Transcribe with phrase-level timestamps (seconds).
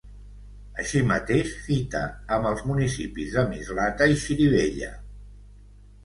[0.83, 1.99] Així mateix, fita
[2.37, 4.89] amb els municipis de Mislata i Xirivella.